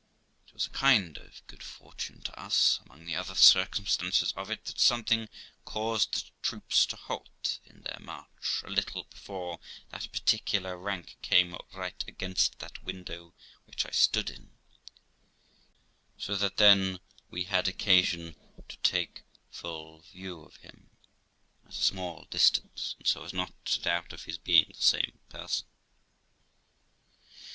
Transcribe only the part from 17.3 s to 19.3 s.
had occasion to take our